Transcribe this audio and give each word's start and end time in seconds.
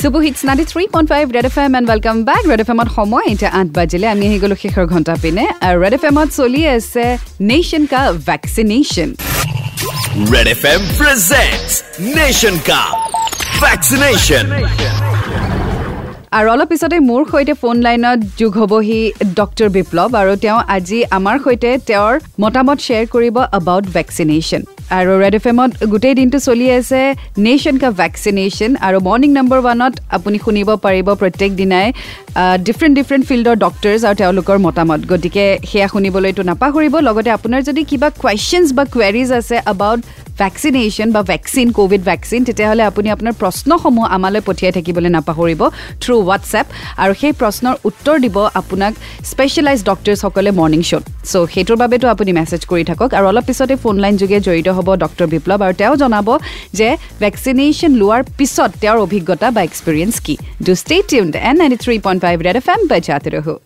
Super 0.00 0.18
hits 0.26 0.40
ninety 0.48 0.64
three 0.72 0.82
point 0.94 1.08
five 1.12 1.24
Red 1.36 1.46
F 1.50 1.56
M 1.64 1.72
and 1.78 1.86
welcome 1.92 2.16
back 2.28 2.42
Red 2.50 2.60
F 2.64 2.68
এমত 2.74 2.88
সময় 2.98 3.26
এতিয়া 3.32 3.50
আঠ 3.60 3.68
বাজিলে 3.76 4.06
আমি 4.14 4.24
আহি 4.28 4.38
গ'লোঁ 4.42 4.58
শেষৰ 4.64 4.86
ঘণ্টা 4.92 5.14
পিনে। 5.22 5.44
আৰু 5.66 5.76
ৰেড 5.84 5.94
এফ 5.98 6.04
এমত 6.10 6.28
চলি 6.40 6.62
আছে 6.76 7.04
নেশ্যন 7.50 7.82
কা 7.92 8.00
vaccination 8.28 9.10
Red 10.34 10.48
FM 10.62 10.82
presents 11.00 11.72
Nation 12.18 12.54
Cup 12.68 12.92
Vaccination. 13.64 14.44
আৰু 16.38 16.46
অলপ 16.54 16.68
পিছতে 16.72 16.96
মোৰ 17.10 17.22
সৈতে 17.32 17.52
ফোন 17.62 17.76
লাইনত 17.86 18.18
যোগ 18.40 18.52
হ'বহি 18.60 19.00
ডক্টৰ 19.38 19.68
বিপ্লৱ 19.76 20.08
আৰু 20.20 20.32
তেওঁ 20.44 20.58
আজি 20.76 20.98
আমাৰ 21.18 21.36
সৈতে 21.44 21.70
তেওঁৰ 21.88 22.14
মতামত 22.42 22.78
শ্বেয়াৰ 22.86 23.06
কৰিব 23.14 23.36
এবাউট 23.58 23.84
ভেকচিনেশ্যন 23.96 24.62
আৰু 24.88 25.12
ৰেড 25.22 25.34
এফ 25.34 25.46
এমত 25.50 25.70
গোটেই 25.92 26.14
দিনটো 26.20 26.38
চলি 26.48 26.66
আছে 26.78 27.00
নেশ্যন 27.46 27.76
কাপ 27.82 27.92
ভেকচিনেশ্যন 28.02 28.70
আৰু 28.86 28.98
মৰ্ণিং 29.06 29.30
নম্বৰ 29.38 29.58
ওৱানত 29.62 29.94
আপুনি 30.16 30.36
শুনিব 30.44 30.68
পাৰিব 30.84 31.08
প্ৰত্যেক 31.22 31.50
দিনাই 31.60 31.86
ডিফাৰেণ্ট 32.66 32.94
ডিফাৰেণ্ট 32.98 33.24
ফিল্ডৰ 33.28 33.56
ডক্টৰ্ছ 33.64 34.00
আৰু 34.08 34.16
তেওঁলোকৰ 34.22 34.56
মতামত। 34.66 35.00
গতিকে 35.12 35.44
সেয়া 35.70 35.88
শুনিবলৈতো 35.92 36.42
নাপাহৰিব। 36.50 36.94
লগতে 37.08 37.30
আপোনাৰ 37.38 37.60
যদি 37.68 37.82
কিবা 37.90 38.08
কুৱেশ্যনছ 38.22 38.68
বা 38.76 38.84
কুৱেৰিজ 38.94 39.28
আছে 39.38 39.56
এবাউট 39.72 40.00
ভেকচিনেশ্যন 40.40 41.08
বা 41.16 41.20
ভেকচিন 41.32 41.66
ক'ভিড 41.78 42.02
ভেকচিন 42.10 42.40
তেতিয়াহ'লে 42.48 42.82
আপুনি 42.90 43.08
আপোনাৰ 43.16 43.34
প্ৰশ্নসমূহ 43.42 44.04
আমালৈ 44.16 44.40
পঠিয়াই 44.48 44.72
থাকিবলৈ 44.76 45.10
নাপাহৰিব 45.18 45.60
থ্ৰু 46.02 46.14
হোৱাটছএপ 46.26 46.66
আৰু 47.02 47.12
সেই 47.20 47.32
প্ৰশ্নৰ 47.40 47.74
উত্তৰ 47.88 48.16
দিব 48.24 48.36
আপোনাক 48.60 48.92
স্পেচিয়েলাইজ 49.32 49.78
ডক্টৰ্ছসকলে 49.90 50.50
মৰ্ণিং 50.58 50.82
শ্ব'ত 50.88 51.04
চ' 51.30 51.48
সেইটোৰ 51.54 51.76
বাবেতো 51.82 52.06
আপুনি 52.14 52.30
মেছেজ 52.38 52.62
কৰি 52.70 52.84
থাকক 52.90 53.08
আৰু 53.18 53.24
অলপ 53.30 53.44
পিছতে 53.48 53.74
ফোন 53.82 53.96
লাইন 54.04 54.14
যোগে 54.22 54.38
জড়িত 54.46 54.68
হ'ব 54.76 54.88
ডক্টৰ 55.02 55.26
বিপ্লৱ 55.34 55.58
আৰু 55.66 55.74
তেওঁ 55.80 55.94
জনাব 56.02 56.28
যে 56.78 56.88
ভেকচিনেশ্যন 57.22 57.92
লোৱাৰ 58.00 58.22
পিছত 58.38 58.70
তেওঁৰ 58.82 58.98
অভিজ্ঞতা 59.06 59.46
বা 59.54 59.60
এক্সপিৰিয়েঞ্চ 59.68 60.14
কি। 60.26 60.34
Do 60.66 60.72
stay 60.82 60.96
tune 61.10 61.28
in 61.48 61.54
ninety 61.60 61.78
three 61.84 61.94
point 62.06 62.20
five 62.24 62.36
Red 62.46 62.56
F 62.60 62.66
M 62.74 62.80
বাজাতে 62.92 63.30
ৰহো 63.36 63.56